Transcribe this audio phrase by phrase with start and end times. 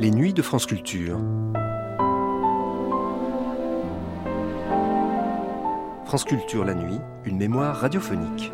[0.00, 1.18] Les nuits de France Culture.
[6.06, 6.96] France Culture la nuit,
[7.26, 8.50] une mémoire radiophonique.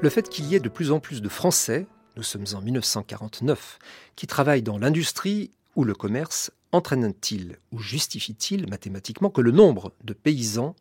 [0.00, 3.80] Le fait qu'il y ait de plus en plus de Français, nous sommes en 1949,
[4.14, 10.12] qui travaillent dans l'industrie ou le commerce, entraîne-t-il ou justifie-t-il mathématiquement que le nombre de
[10.12, 10.76] paysans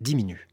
[0.00, 0.48] diminue?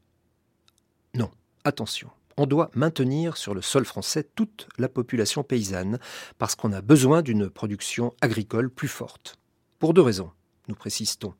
[1.14, 1.30] Non,
[1.64, 5.98] attention on doit maintenir sur le sol français toute la population paysanne,
[6.38, 9.38] parce qu'on a besoin d'une production agricole plus forte.
[9.78, 10.30] Pour deux raisons,
[10.68, 11.34] nous précisons.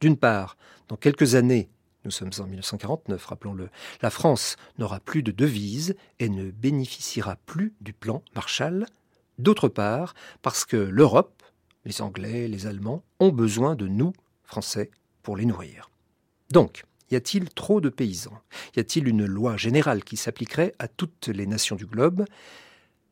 [0.00, 0.56] D'une part,
[0.88, 1.68] dans quelques années,
[2.04, 3.68] nous sommes en 1949, rappelons-le,
[4.00, 8.86] la France n'aura plus de devises et ne bénéficiera plus du plan Marshall.
[9.38, 11.42] D'autre part, parce que l'Europe,
[11.84, 14.12] les Anglais, les Allemands, ont besoin de nous,
[14.44, 14.90] Français,
[15.22, 15.90] pour les nourrir.
[16.50, 18.38] Donc, y a-t-il trop de paysans?
[18.76, 22.24] Y a-t-il une loi générale qui s'appliquerait à toutes les nations du globe?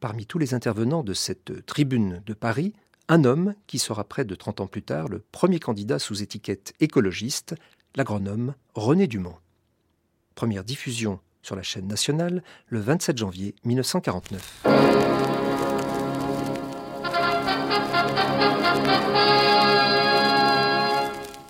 [0.01, 2.73] Parmi tous les intervenants de cette tribune de Paris,
[3.09, 6.75] un homme qui sera près de 30 ans plus tard le premier candidat sous étiquette
[6.79, 7.55] écologiste,
[7.97, 9.37] l'agronome René Dumont.
[10.35, 14.65] Première diffusion sur la chaîne nationale le 27 janvier 1949.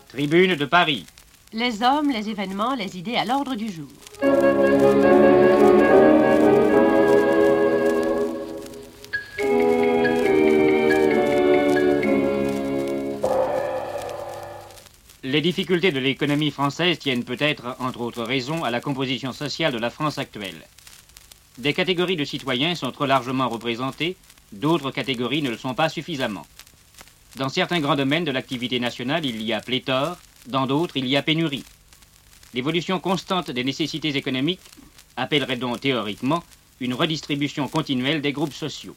[0.08, 1.06] Tribune de Paris.
[1.54, 3.88] Les hommes, les événements, les idées à l'ordre du jour.
[15.22, 19.78] Les difficultés de l'économie française tiennent peut-être, entre autres raisons, à la composition sociale de
[19.78, 20.66] la France actuelle.
[21.56, 24.16] Des catégories de citoyens sont trop largement représentées,
[24.52, 26.46] d'autres catégories ne le sont pas suffisamment.
[27.36, 31.16] Dans certains grands domaines de l'activité nationale, il y a pléthore, dans d'autres, il y
[31.16, 31.64] a pénurie.
[32.54, 34.60] L'évolution constante des nécessités économiques
[35.16, 36.42] appellerait donc théoriquement
[36.80, 38.96] une redistribution continuelle des groupes sociaux.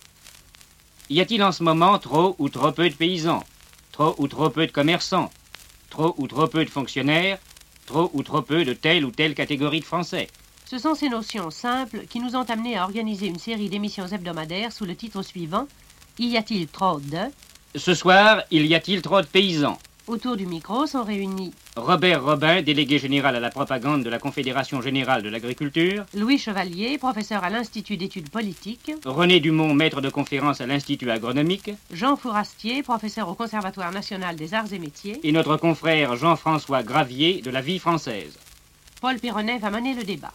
[1.10, 3.44] Y a-t-il en ce moment trop ou trop peu de paysans,
[3.92, 5.32] trop ou trop peu de commerçants,
[5.90, 7.40] trop ou trop peu de fonctionnaires,
[7.86, 10.30] trop ou trop peu de telle ou telle catégorie de Français?
[10.66, 14.72] Ce sont ces notions simples qui nous ont amenés à organiser une série d'émissions hebdomadaires
[14.72, 15.68] sous le titre suivant
[16.18, 17.18] Y a-t-il trop de?
[17.76, 19.78] Ce soir, il y a-t-il trop de paysans
[20.08, 24.82] Autour du micro sont réunis Robert Robin, délégué général à la propagande de la Confédération
[24.82, 26.06] générale de l'agriculture.
[26.16, 28.92] Louis Chevalier, professeur à l'Institut d'études politiques.
[29.06, 31.70] René Dumont, maître de conférence à l'Institut agronomique.
[31.94, 35.20] Jean Fourastier, professeur au Conservatoire national des arts et métiers.
[35.24, 38.40] Et notre confrère Jean-François Gravier de la vie française.
[39.02, 40.34] Paul Pironnet va mener le débat.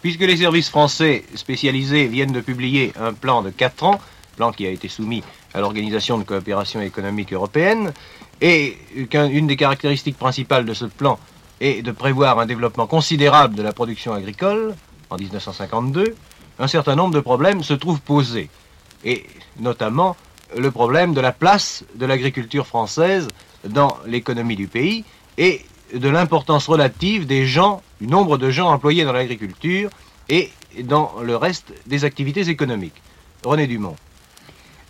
[0.00, 4.00] Puisque les services français spécialisés viennent de publier un plan de 4 ans,
[4.36, 5.22] plan qui a été soumis
[5.52, 7.92] à l'Organisation de coopération économique européenne,
[8.40, 8.76] et
[9.10, 11.18] qu'une des caractéristiques principales de ce plan
[11.60, 14.74] est de prévoir un développement considérable de la production agricole
[15.10, 16.14] en 1952,
[16.58, 18.48] un certain nombre de problèmes se trouvent posés.
[19.04, 19.24] Et
[19.58, 20.16] notamment
[20.56, 23.28] le problème de la place de l'agriculture française
[23.66, 25.04] dans l'économie du pays
[25.36, 29.90] et de l'importance relative des gens, du nombre de gens employés dans l'agriculture
[30.28, 30.50] et
[30.82, 33.02] dans le reste des activités économiques.
[33.44, 33.96] René Dumont.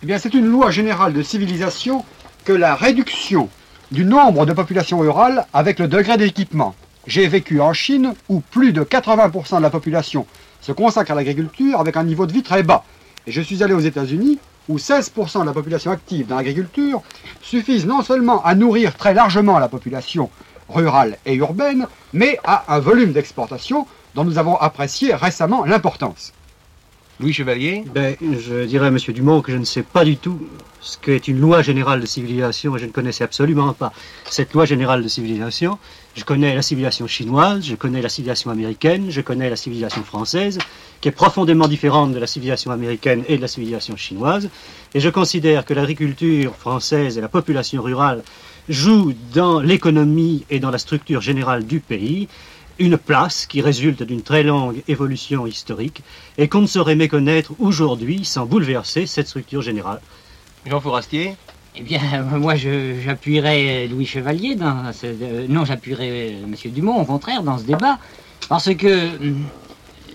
[0.01, 2.05] Eh bien, c'est une loi générale de civilisation
[2.45, 3.49] que la réduction
[3.91, 6.75] du nombre de populations rurales avec le degré d'équipement.
[7.07, 10.25] J'ai vécu en Chine où plus de 80% de la population
[10.61, 12.83] se consacre à l'agriculture avec un niveau de vie très bas.
[13.25, 17.01] Et je suis allé aux États-Unis où 16% de la population active dans l'agriculture
[17.41, 20.29] suffisent non seulement à nourrir très largement la population
[20.69, 26.33] rurale et urbaine, mais à un volume d'exportation dont nous avons apprécié récemment l'importance.
[27.19, 28.97] Louis Chevalier ben, Je dirais à M.
[28.97, 30.39] Dumont que je ne sais pas du tout
[30.79, 33.91] ce qu'est une loi générale de civilisation je ne connaissais absolument pas
[34.29, 35.77] cette loi générale de civilisation.
[36.15, 40.59] Je connais la civilisation chinoise, je connais la civilisation américaine, je connais la civilisation française,
[41.01, 44.49] qui est profondément différente de la civilisation américaine et de la civilisation chinoise.
[44.93, 48.23] Et je considère que l'agriculture française et la population rurale
[48.69, 52.29] jouent dans l'économie et dans la structure générale du pays
[52.79, 56.01] une place qui résulte d'une très longue évolution historique
[56.37, 60.01] et qu'on ne saurait méconnaître aujourd'hui sans bouleverser cette structure générale.
[60.65, 61.35] Jean Fourastier
[61.75, 66.55] Eh bien, moi, j'appuierais Louis Chevalier dans ce, euh, non, j'appuierais M.
[66.65, 67.99] Dumont, au contraire, dans ce débat,
[68.47, 69.43] parce que hum,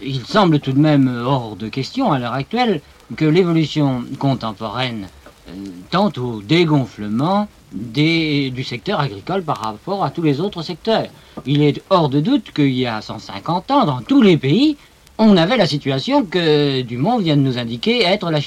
[0.03, 2.81] il semble tout de même hors de question à l'heure actuelle
[3.17, 5.09] que l'évolution contemporaine
[5.49, 5.53] euh,
[5.91, 11.07] tente au dégonflement du secteur agricole par rapport à tous les autres secteurs.
[11.45, 14.77] Il est hors de doute qu'il y a 150 ans, dans tous les pays,
[15.19, 18.41] on avait la situation que Dumont vient de nous indiquer être la,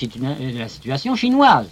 [0.58, 1.68] la situation chinoise.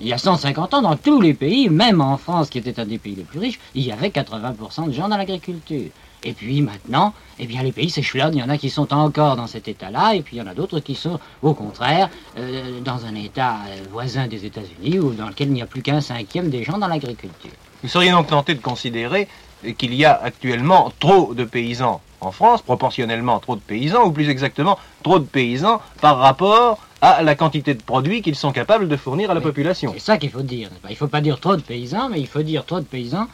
[0.00, 2.86] Il y a 150 ans, dans tous les pays, même en France, qui était un
[2.86, 5.90] des pays les plus riches, il y avait 80% de gens dans l'agriculture.
[6.24, 8.34] Et puis maintenant, eh bien, les pays s'échelonnent.
[8.34, 10.46] Il y en a qui sont encore dans cet état-là, et puis il y en
[10.46, 12.08] a d'autres qui sont, au contraire,
[12.38, 15.82] euh, dans un état euh, voisin des États-Unis, ou dans lequel il n'y a plus
[15.82, 17.52] qu'un cinquième des gens dans l'agriculture.
[17.82, 19.28] Vous seriez donc tenté de considérer
[19.76, 24.30] qu'il y a actuellement trop de paysans en France, proportionnellement trop de paysans, ou plus
[24.30, 28.96] exactement trop de paysans par rapport à la quantité de produits qu'ils sont capables de
[28.96, 29.92] fournir à la population.
[29.94, 30.68] C'est ça qu'il faut dire.
[30.84, 33.26] Il ne faut pas dire trop de paysans, mais il faut dire trop de paysans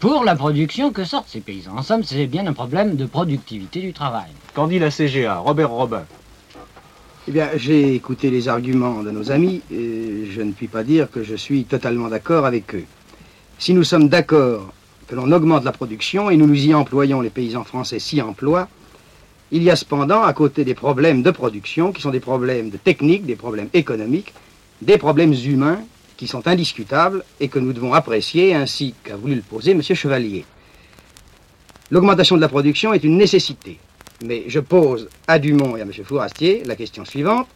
[0.00, 1.76] pour la production que sortent ces paysans.
[1.76, 4.30] En somme, c'est bien un problème de productivité du travail.
[4.54, 6.04] Qu'en dit la CGA Robert Robin
[7.26, 11.10] Eh bien, j'ai écouté les arguments de nos amis et je ne puis pas dire
[11.10, 12.84] que je suis totalement d'accord avec eux.
[13.58, 14.72] Si nous sommes d'accord
[15.08, 18.68] que l'on augmente la production et nous nous y employons, les paysans français s'y emploient,
[19.50, 22.76] il y a cependant, à côté des problèmes de production, qui sont des problèmes de
[22.76, 24.34] technique, des problèmes économiques,
[24.82, 25.80] des problèmes humains
[26.16, 29.82] qui sont indiscutables et que nous devons apprécier, ainsi qu'a voulu le poser M.
[29.82, 30.44] Chevalier.
[31.90, 33.78] L'augmentation de la production est une nécessité,
[34.22, 35.92] mais je pose à Dumont et à M.
[36.04, 37.46] Fourastier la question suivante.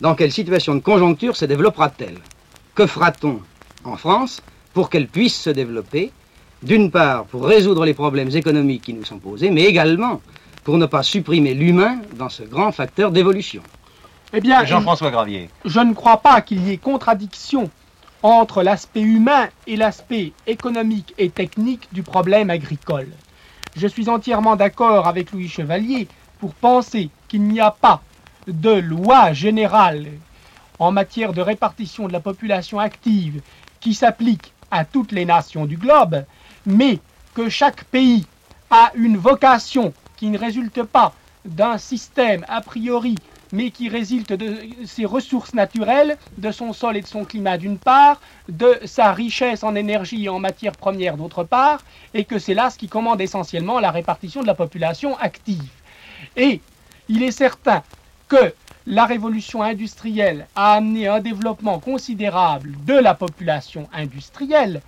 [0.00, 2.18] Dans quelle situation de conjoncture se développera-t-elle?
[2.74, 3.40] Que fera-t-on
[3.84, 4.42] en France
[4.74, 6.10] pour qu'elle puisse se développer?
[6.62, 10.20] D'une part, pour résoudre les problèmes économiques qui nous sont posés, mais également
[10.70, 13.60] pour ne pas supprimer l'humain dans ce grand facteur d'évolution.
[14.32, 15.50] Eh bien, Jean-François Gravier.
[15.64, 17.68] Je ne crois pas qu'il y ait contradiction
[18.22, 23.08] entre l'aspect humain et l'aspect économique et technique du problème agricole.
[23.74, 26.06] Je suis entièrement d'accord avec Louis Chevalier
[26.38, 28.00] pour penser qu'il n'y a pas
[28.46, 30.06] de loi générale
[30.78, 33.42] en matière de répartition de la population active
[33.80, 36.24] qui s'applique à toutes les nations du globe,
[36.64, 37.00] mais
[37.34, 38.24] que chaque pays
[38.70, 41.14] a une vocation qui ne résulte pas
[41.46, 43.16] d'un système a priori
[43.52, 47.78] mais qui résulte de ses ressources naturelles, de son sol et de son climat d'une
[47.78, 51.80] part, de sa richesse en énergie et en matières premières d'autre part,
[52.14, 55.72] et que c'est là ce qui commande essentiellement la répartition de la population active.
[56.36, 56.60] Et
[57.08, 57.82] il est certain
[58.28, 58.54] que
[58.86, 64.80] la révolution industrielle a amené un développement considérable de la population industrielle,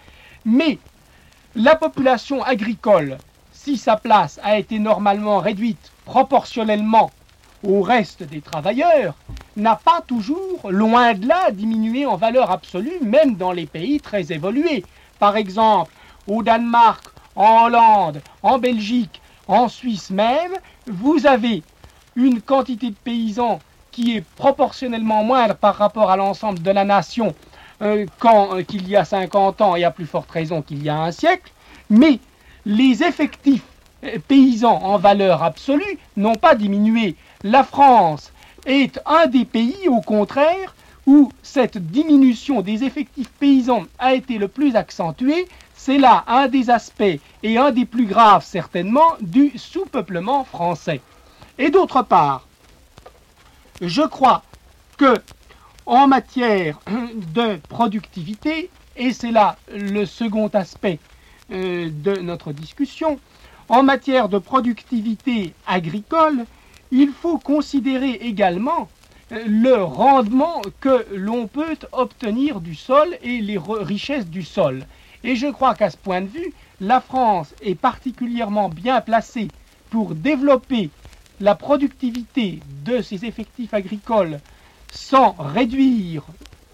[0.45, 0.79] mais
[1.57, 3.19] la population agricole,
[3.63, 7.13] si sa place a été normalement réduite proportionnellement
[7.63, 9.15] au reste des travailleurs
[9.57, 14.33] n'a pas toujours, loin de là, diminué en valeur absolue, même dans les pays très
[14.33, 14.85] évolués.
[15.21, 15.93] Par exemple,
[16.27, 17.05] au Danemark,
[17.37, 20.55] en Hollande, en Belgique, en Suisse même,
[20.89, 21.63] vous avez
[22.17, 23.61] une quantité de paysans
[23.93, 27.33] qui est proportionnellement moindre par rapport à l'ensemble de la nation
[27.81, 31.01] euh, euh, qu'il y a 50 ans et à plus forte raison qu'il y a
[31.01, 31.53] un siècle,
[31.91, 32.19] mais
[32.65, 33.63] les effectifs
[34.05, 38.33] euh, paysans en valeur absolue n'ont pas diminué la France
[38.67, 40.75] est un des pays, au contraire,
[41.07, 45.49] où cette diminution des effectifs paysans a été le plus accentuée.
[45.75, 51.01] C'est là un des aspects, et un des plus graves certainement, du sous-peuplement français.
[51.59, 52.47] Et d'autre part,
[53.81, 54.43] je crois
[54.97, 55.15] que
[55.85, 56.79] en matière
[57.35, 61.01] de productivité, et c'est là le second aspect
[61.53, 63.19] de notre discussion,
[63.69, 66.45] en matière de productivité agricole,
[66.91, 68.89] il faut considérer également
[69.33, 74.85] euh, le rendement que l'on peut obtenir du sol et les richesses du sol.
[75.25, 79.49] Et je crois qu'à ce point de vue, la France est particulièrement bien placée
[79.91, 80.91] pour développer
[81.41, 84.41] la productivité de ses effectifs agricoles
[84.91, 86.25] sans réduire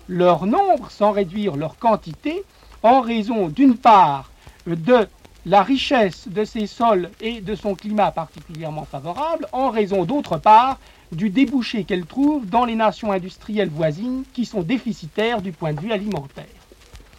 [0.08, 2.42] leur nombre, sans réduire leur quantité,
[2.82, 4.30] en raison d'une part
[4.76, 5.06] de
[5.46, 10.78] la richesse de ses sols et de son climat particulièrement favorable, en raison d'autre part
[11.12, 15.80] du débouché qu'elle trouve dans les nations industrielles voisines qui sont déficitaires du point de
[15.80, 16.44] vue alimentaire.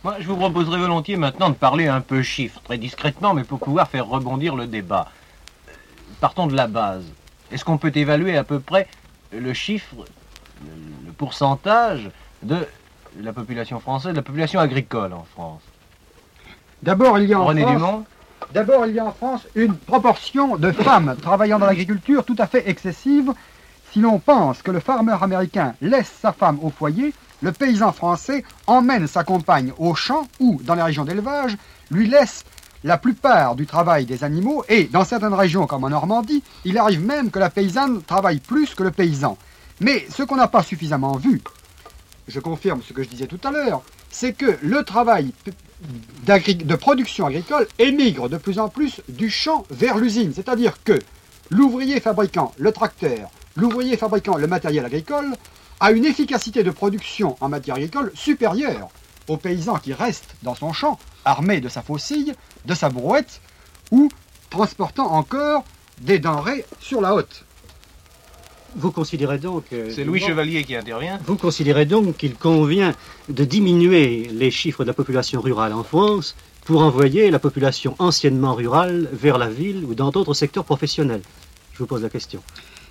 [0.03, 3.59] Moi, je vous proposerais volontiers maintenant de parler un peu chiffres, très discrètement, mais pour
[3.59, 5.07] pouvoir faire rebondir le débat.
[6.21, 7.03] Partons de la base.
[7.51, 8.87] Est-ce qu'on peut évaluer à peu près
[9.31, 9.95] le chiffre,
[11.05, 12.11] le pourcentage
[12.43, 12.65] de
[13.19, 15.61] la population française, de la population agricole en France?
[16.83, 17.75] D'abord, il y a en René France...
[17.75, 18.05] Dumont
[18.53, 22.47] D'abord, il y a en France une proportion de femmes travaillant dans l'agriculture tout à
[22.47, 23.31] fait excessive.
[23.91, 28.43] Si l'on pense que le farmer américain laisse sa femme au foyer, le paysan français
[28.65, 31.57] emmène sa compagne au champ ou, dans les régions d'élevage,
[31.91, 32.43] lui laisse
[32.83, 37.05] la plupart du travail des animaux et, dans certaines régions comme en Normandie, il arrive
[37.05, 39.37] même que la paysanne travaille plus que le paysan.
[39.79, 41.41] Mais ce qu'on n'a pas suffisamment vu,
[42.27, 45.33] je confirme ce que je disais tout à l'heure, c'est que le travail
[46.25, 50.33] de production agricole émigre de plus en plus du champ vers l'usine.
[50.35, 50.99] C'est-à-dire que
[51.49, 55.35] l'ouvrier fabriquant le tracteur, l'ouvrier fabriquant le matériel agricole,
[55.79, 58.89] a une efficacité de production en matière agricole supérieure.
[59.27, 62.33] au paysan qui reste dans son champ, armé de sa faucille,
[62.65, 63.41] de sa brouette,
[63.91, 64.09] ou
[64.49, 65.63] transportant encore
[65.99, 67.45] des denrées sur la haute.
[68.75, 69.65] Vous considérez donc...
[69.73, 71.19] euh, C'est Louis Chevalier qui intervient.
[71.25, 72.93] Vous considérez donc qu'il convient
[73.27, 76.35] de diminuer les chiffres de la population rurale en France
[76.65, 81.21] pour envoyer la population anciennement rurale vers la ville ou dans d'autres secteurs professionnels
[81.73, 82.41] Je vous pose la question.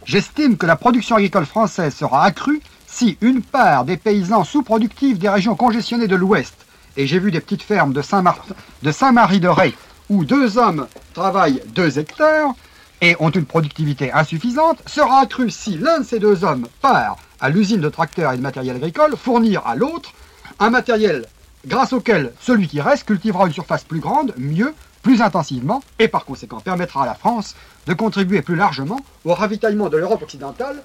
[0.05, 5.29] J'estime que la production agricole française sera accrue si une part des paysans sous-productifs des
[5.29, 6.55] régions congestionnées de l'Ouest,
[6.97, 9.75] et j'ai vu des petites fermes de Saint-Martin- de Saint-Marie-de-Ré,
[10.09, 12.55] où deux hommes travaillent deux hectares
[13.01, 17.49] et ont une productivité insuffisante, sera accrue si l'un de ces deux hommes part à
[17.49, 20.13] l'usine de tracteurs et de matériel agricole fournir à l'autre
[20.59, 21.27] un matériel
[21.67, 26.25] grâce auquel celui qui reste cultivera une surface plus grande, mieux, plus intensivement, et par
[26.25, 27.55] conséquent permettra à la France
[27.87, 30.83] de contribuer plus largement au ravitaillement de l'Europe occidentale,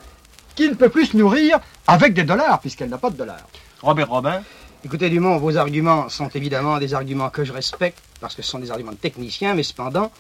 [0.56, 3.48] qui ne peut plus se nourrir avec des dollars, puisqu'elle n'a pas de dollars.
[3.82, 4.42] Robert Robin.
[4.86, 8.60] Écoutez, Dumont, vos arguments sont évidemment des arguments que je respecte, parce que ce sont
[8.60, 10.12] des arguments de techniciens, mais cependant,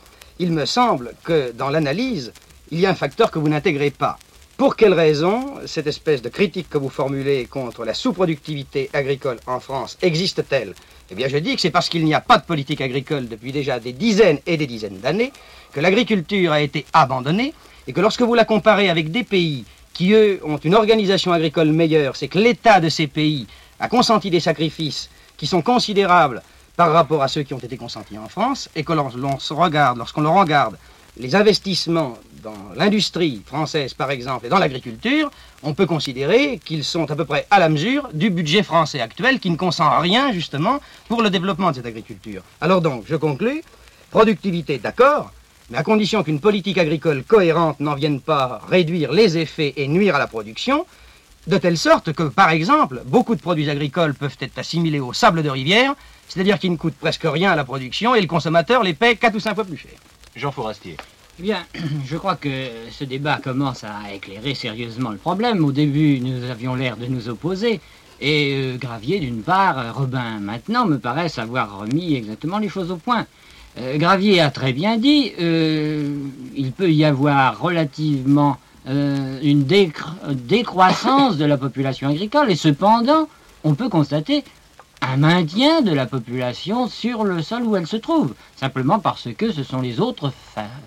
[0.43, 2.33] il me semble que dans l'analyse,
[2.69, 4.19] il y a un facteur que vous n'intégrez pas.
[4.57, 9.61] Pour quelle raison cette espèce de critique que vous formulez contre la sous-productivité agricole en
[9.61, 10.73] France existe-t-elle?
[11.09, 13.53] Eh bien, je dis que c'est parce qu'il n'y a pas de politique agricole depuis
[13.53, 15.31] déjà des dizaines et des dizaines d'années,
[15.71, 17.53] que l'agriculture a été abandonnée,
[17.87, 21.71] et que lorsque vous la comparez avec des pays qui, eux, ont une organisation agricole
[21.71, 23.47] meilleure, c'est que l'État de ces pays
[23.79, 26.41] a consenti des sacrifices qui sont considérables
[26.75, 29.97] par rapport à ceux qui ont été consentis en France, et que l'on se regarde,
[29.97, 30.77] lorsqu'on regarde
[31.17, 35.29] les investissements dans l'industrie française, par exemple, et dans l'agriculture,
[35.61, 39.39] on peut considérer qu'ils sont à peu près à la mesure du budget français actuel
[39.39, 42.41] qui ne consent rien, justement, pour le développement de cette agriculture.
[42.59, 43.63] Alors donc, je conclus,
[44.09, 45.31] productivité, d'accord,
[45.69, 50.15] mais à condition qu'une politique agricole cohérente n'en vienne pas réduire les effets et nuire
[50.15, 50.85] à la production,
[51.45, 55.43] de telle sorte que, par exemple, beaucoup de produits agricoles peuvent être assimilés au sable
[55.43, 55.93] de rivière,
[56.33, 59.35] c'est-à-dire qu'ils ne coûtent presque rien à la production et le consommateur les paie 4
[59.35, 59.91] ou 5 fois plus cher.
[60.35, 60.97] Jean Fourastier.
[61.39, 61.59] Eh Bien,
[62.07, 62.49] je crois que
[62.91, 65.63] ce débat commence à éclairer sérieusement le problème.
[65.63, 67.79] Au début, nous avions l'air de nous opposer.
[68.19, 72.97] Et euh, Gravier, d'une part, Robin, maintenant, me paraissent avoir remis exactement les choses au
[72.97, 73.27] point.
[73.77, 76.17] Euh, Gravier a très bien dit, euh,
[76.55, 83.27] il peut y avoir relativement euh, une décr- décroissance de la population agricole, et cependant,
[83.63, 84.43] on peut constater
[85.03, 89.51] un maintien de la population sur le sol où elle se trouve, simplement parce que
[89.51, 90.31] ce sont les autres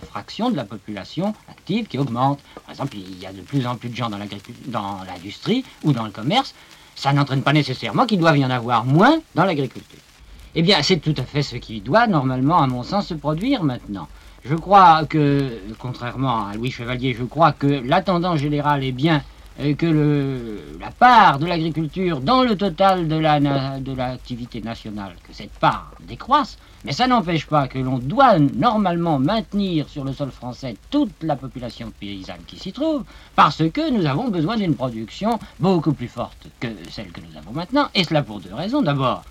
[0.08, 2.40] fractions de la population active qui augmentent.
[2.64, 4.18] Par exemple, il y a de plus en plus de gens dans
[5.06, 6.54] l'industrie ou dans le commerce.
[6.94, 10.00] Ça n'entraîne pas nécessairement qu'il doive y en avoir moins dans l'agriculture.
[10.54, 13.62] Eh bien, c'est tout à fait ce qui doit normalement, à mon sens, se produire
[13.62, 14.08] maintenant.
[14.46, 19.22] Je crois que, contrairement à Louis Chevalier, je crois que la tendance générale est bien
[19.78, 23.40] que la part de l'agriculture dans le total de la
[23.80, 29.18] de l'activité nationale, que cette part décroisse, mais ça n'empêche pas que l'on doit normalement
[29.18, 34.06] maintenir sur le sol français toute la population paysanne qui s'y trouve, parce que nous
[34.06, 38.22] avons besoin d'une production beaucoup plus forte que celle que nous avons maintenant, et cela
[38.22, 38.82] pour deux raisons.
[38.82, 39.24] D'abord,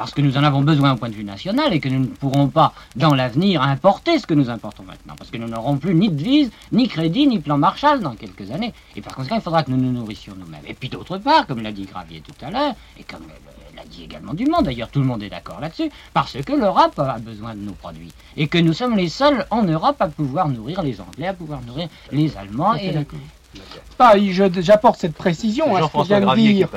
[0.00, 2.06] parce que nous en avons besoin au point de vue national et que nous ne
[2.06, 5.14] pourrons pas, dans l'avenir, importer ce que nous importons maintenant.
[5.18, 8.72] Parce que nous n'aurons plus ni devise, ni crédit, ni plan Marshall dans quelques années.
[8.96, 10.62] Et par conséquent, il faudra que nous nous nourrissions nous-mêmes.
[10.66, 13.84] Et puis d'autre part, comme l'a dit Gravier tout à l'heure, et comme euh, l'a
[13.84, 17.54] dit également Dumont, d'ailleurs tout le monde est d'accord là-dessus, parce que l'Europe a besoin
[17.54, 18.10] de nos produits.
[18.38, 21.60] Et que nous sommes les seuls en Europe à pouvoir nourrir les Anglais, à pouvoir
[21.66, 22.72] nourrir les Allemands.
[22.74, 22.90] Et,
[23.98, 26.68] Pas, je- j'apporte cette précision à ce que Jean-François vient de dire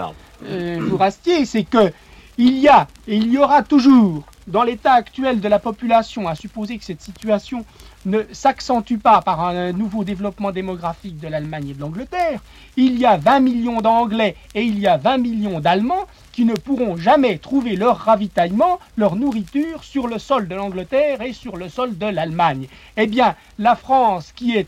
[0.45, 1.93] euh, c'est que
[2.37, 6.35] il y a et il y aura toujours, dans l'état actuel de la population, à
[6.35, 7.65] supposer que cette situation
[8.05, 12.41] ne s'accentue pas par un nouveau développement démographique de l'Allemagne et de l'Angleterre,
[12.75, 16.55] il y a 20 millions d'Anglais et il y a 20 millions d'Allemands qui ne
[16.55, 21.69] pourront jamais trouver leur ravitaillement, leur nourriture sur le sol de l'Angleterre et sur le
[21.69, 22.67] sol de l'Allemagne.
[22.97, 24.67] Eh bien, la France, qui est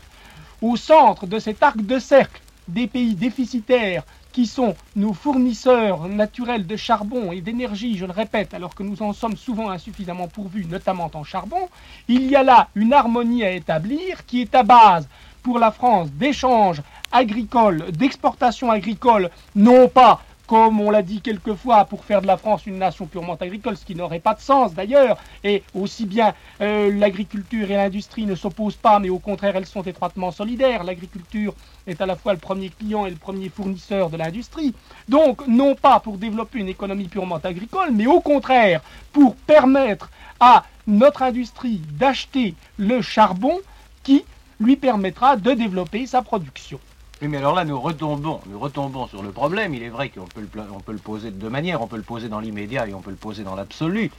[0.62, 4.04] au centre de cet arc de cercle des pays déficitaires
[4.36, 9.00] qui sont nos fournisseurs naturels de charbon et d'énergie, je le répète, alors que nous
[9.00, 11.70] en sommes souvent insuffisamment pourvus, notamment en charbon,
[12.06, 15.08] il y a là une harmonie à établir qui est à base
[15.42, 22.04] pour la France d'échanges agricoles, d'exportations agricoles, non pas comme on l'a dit quelquefois, pour
[22.04, 25.18] faire de la France une nation purement agricole, ce qui n'aurait pas de sens d'ailleurs,
[25.42, 29.82] et aussi bien euh, l'agriculture et l'industrie ne s'opposent pas, mais au contraire elles sont
[29.82, 30.84] étroitement solidaires.
[30.84, 31.54] L'agriculture
[31.86, 34.74] est à la fois le premier client et le premier fournisseur de l'industrie.
[35.08, 40.10] Donc, non pas pour développer une économie purement agricole, mais au contraire pour permettre
[40.40, 43.58] à notre industrie d'acheter le charbon
[44.02, 44.24] qui
[44.60, 46.78] lui permettra de développer sa production.
[47.22, 49.74] Oui, mais alors là, nous retombons, nous retombons sur le problème.
[49.74, 51.80] Il est vrai qu'on peut, le, poser de deux manières.
[51.80, 54.10] On peut le poser dans l'immédiat et on peut le poser dans l'absolu.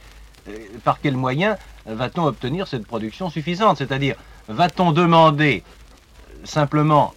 [0.48, 3.78] Euh, Par quel moyen va-t-on obtenir cette production suffisante?
[3.78, 4.16] C'est-à-dire,
[4.48, 7.14] va-t-on demander euh, simplement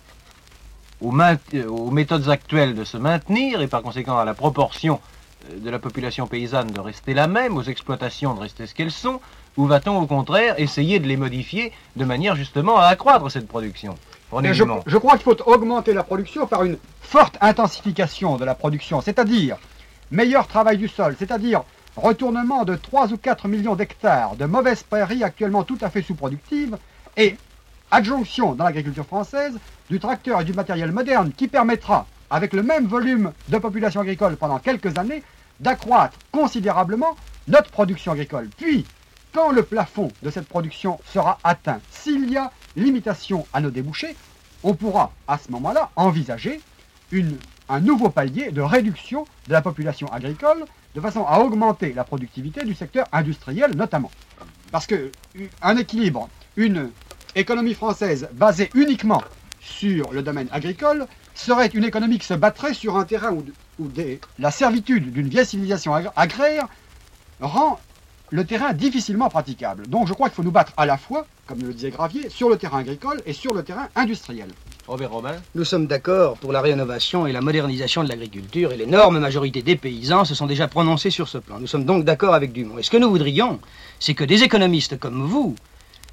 [1.02, 5.00] euh, aux méthodes actuelles de se maintenir et par conséquent à la proportion
[5.52, 9.20] de la population paysanne de rester la même, aux exploitations de rester ce qu'elles sont,
[9.58, 13.96] ou va-t-on au contraire essayer de les modifier de manière justement à accroître cette production
[14.86, 19.58] je crois qu'il faut augmenter la production par une forte intensification de la production, c'est-à-dire
[20.10, 21.64] meilleur travail du sol, c'est-à-dire
[21.98, 26.78] retournement de 3 ou 4 millions d'hectares de mauvaises prairies actuellement tout à fait sous-productives
[27.18, 27.36] et
[27.92, 32.88] adjonction dans l'agriculture française du tracteur et du matériel moderne qui permettra, avec le même
[32.88, 35.24] volume de population agricole pendant quelques années,
[35.60, 37.18] d'accroître considérablement
[37.50, 38.48] notre production agricole.
[38.58, 38.86] Puis,
[39.34, 44.16] quand le plafond de cette production sera atteint, s'il y a limitation à nos débouchés,
[44.64, 46.62] on pourra à ce moment-là envisager
[47.70, 52.64] un nouveau palier de réduction de la population agricole de façon à augmenter la productivité
[52.66, 54.12] du secteur industriel notamment.
[54.72, 56.90] Parce que u- un équilibre, une
[57.36, 59.24] économie française basée uniquement
[59.60, 63.44] sur le domaine agricole serait une économie qui se battrait sur un terrain où,
[64.40, 66.68] la servitude d'une vieille civilisation agr- agraire
[67.40, 67.80] rend
[68.32, 69.88] le terrain difficilement praticable.
[69.88, 72.50] Donc je crois qu'il faut nous battre à la fois, comme le disait Gravier, sur
[72.50, 74.50] le terrain agricole et sur le terrain industriel.
[74.88, 79.20] Robert Robin Nous sommes d'accord pour la rénovation et la modernisation de l'agriculture et l'énorme
[79.20, 81.60] majorité des paysans se sont déjà prononcés sur ce plan.
[81.60, 82.78] Nous sommes donc d'accord avec Dumont.
[82.78, 83.60] Et ce que nous voudrions,
[84.00, 85.56] c'est que des économistes comme vous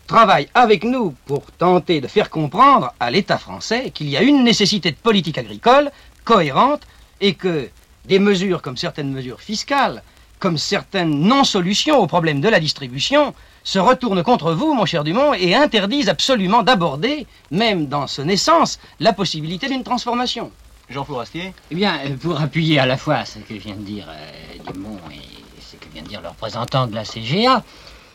[0.08, 4.42] travaillent avec nous pour tenter de faire comprendre à l'État français qu'il y a une
[4.42, 5.92] nécessité de politique agricole
[6.25, 6.82] cohérente
[7.20, 7.68] et que
[8.06, 10.02] des mesures comme certaines mesures fiscales,
[10.38, 15.35] comme certaines non-solutions au problème de la distribution, se retournent contre vous, mon cher Dumont,
[15.35, 20.50] et interdisent absolument d'aborder, même dans ce naissance, la possibilité d'une transformation.
[20.88, 24.07] Jean Fourastier Eh bien, euh, pour appuyer à la fois ce que vient de dire
[24.09, 25.21] euh, Dumont et
[25.61, 27.62] ce que vient de dire le représentant de la CGA,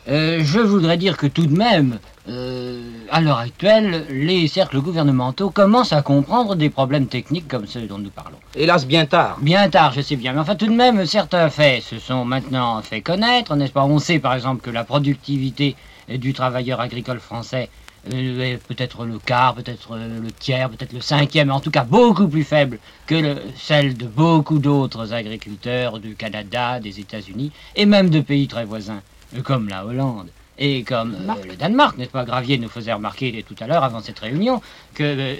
[0.08, 2.80] euh, je voudrais dire que tout de même, euh,
[3.10, 7.98] à l'heure actuelle, les cercles gouvernementaux commencent à comprendre des problèmes techniques comme ceux dont
[7.98, 8.38] nous parlons.
[8.54, 9.38] Hélas, bien tard.
[9.40, 12.80] Bien tard, je sais bien, mais enfin tout de même, certains faits se sont maintenant
[12.82, 13.84] fait connaître, n'est-ce pas?
[13.84, 15.76] On sait par exemple que la productivité
[16.08, 17.70] du travailleur agricole français
[18.12, 22.28] euh, est peut-être le quart, peut-être le tiers, peut-être le cinquième, en tout cas beaucoup
[22.28, 28.10] plus faible que le- celle de beaucoup d'autres agriculteurs du Canada, des États-Unis et même
[28.10, 29.00] de pays très voisins,
[29.42, 30.28] comme la Hollande.
[30.58, 34.00] Et comme euh, le Danemark, n'est-ce pas Gravier nous faisait remarquer tout à l'heure, avant
[34.00, 34.60] cette réunion,
[34.94, 35.34] que euh,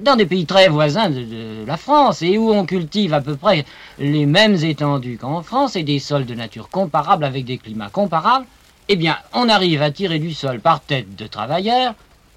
[0.00, 3.36] dans des pays très voisins de, de la France et où on cultive à peu
[3.36, 3.64] près
[3.98, 8.46] les mêmes étendues qu'en France et des sols de nature comparable avec des climats comparables,
[8.88, 11.94] eh bien, on arrive à tirer du sol par tête de travailleurs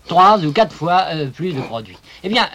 [0.07, 1.97] trois ou quatre fois euh, plus de produits.
[2.23, 2.47] Eh bien,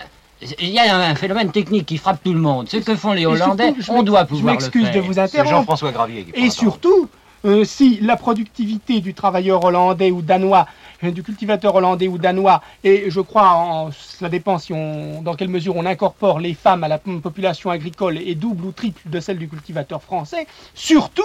[0.61, 2.69] il y a un phénomène technique qui frappe tout le monde.
[2.69, 5.15] Ce que font les surtout, Hollandais, je on doit Je pouvoir le m'excuse de vous
[5.15, 5.51] C'est interrompre.
[5.51, 7.09] Jean-François Gravier qui Et surtout,
[7.45, 10.67] euh, si la productivité du travailleur hollandais ou danois,
[11.05, 15.35] euh, du cultivateur hollandais ou danois, et je crois, en, cela dépend si on, dans
[15.35, 19.21] quelle mesure on incorpore les femmes à la population agricole, est double ou triple de
[19.21, 21.23] celle du cultivateur français, surtout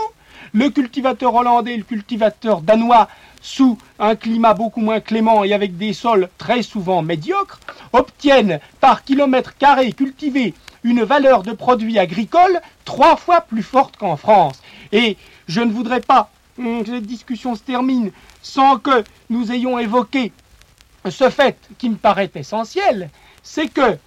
[0.52, 3.08] le cultivateur hollandais et le cultivateur danois,
[3.42, 7.60] sous un climat beaucoup moins clément et avec des sols très souvent médiocres,
[7.92, 14.18] obtiennent par kilomètre carré cultivé une valeur de produits agricoles trois fois plus forte qu'en
[14.18, 14.62] France.
[14.92, 15.18] Et
[15.48, 20.32] je ne voudrais pas que cette discussion se termine sans que nous ayons évoqué
[21.10, 23.10] ce fait qui me paraît essentiel,
[23.42, 23.98] c'est que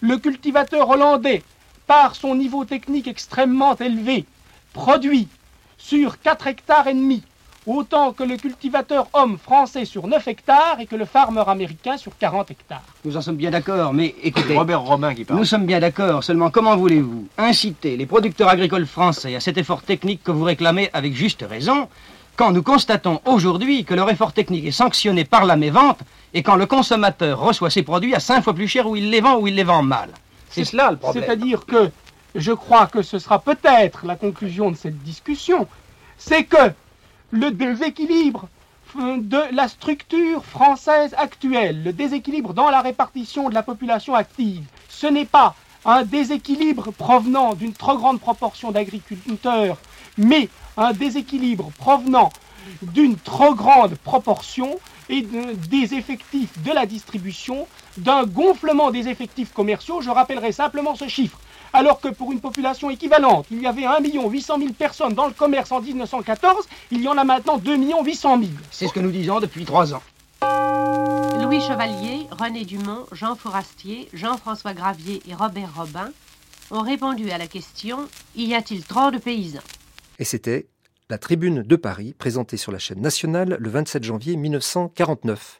[0.00, 1.42] le cultivateur hollandais,
[1.86, 4.24] par son niveau technique extrêmement élevé,
[4.72, 5.28] produit
[5.76, 7.22] sur 4 hectares et demi
[7.66, 12.16] autant que le cultivateur homme français sur 9 hectares et que le farmer américain sur
[12.16, 12.82] 40 hectares.
[13.04, 15.38] Nous en sommes bien d'accord, mais écoutez, Robert Robin qui parle.
[15.38, 19.82] nous sommes bien d'accord, seulement comment voulez-vous inciter les producteurs agricoles français à cet effort
[19.82, 21.88] technique que vous réclamez avec juste raison,
[22.36, 25.98] quand nous constatons aujourd'hui que leur effort technique est sanctionné par la mévente
[26.32, 29.20] et quand le consommateur reçoit ses produits à 5 fois plus cher où il les
[29.20, 30.08] vend ou il les vend mal?
[30.48, 31.22] C'est cela le problème.
[31.22, 31.90] C'est-à-dire que
[32.34, 35.68] je crois que ce sera peut-être la conclusion de cette discussion,
[36.16, 36.72] c'est que
[37.30, 38.48] le déséquilibre
[38.98, 44.64] euh, de la structure française actuelle, le déséquilibre dans la répartition de la population active,
[44.88, 49.78] ce n'est pas un déséquilibre provenant d'une trop grande proportion d'agriculteurs,
[50.18, 52.30] mais un déséquilibre provenant
[52.82, 57.66] d'une trop grande proportion et de- des effectifs de la distribution,
[57.96, 60.00] d'un gonflement des effectifs commerciaux.
[60.02, 61.38] Je rappellerai simplement ce chiffre.
[61.72, 65.32] Alors que pour une population équivalente, il y avait 1 800 000 personnes dans le
[65.32, 68.50] commerce en 1914, il y en a maintenant 2 800 000.
[68.70, 70.02] C'est ce que nous disons depuis trois ans.
[71.40, 76.10] Louis Chevalier, René Dumont, Jean Fourastier, Jean-François Gravier et Robert Robin
[76.70, 79.60] ont répondu à la question Y a-t-il trop de paysans?
[80.18, 80.66] Et c'était
[81.08, 85.40] la Tribune de Paris, présentée sur la chaîne nationale le 27 janvier 1949.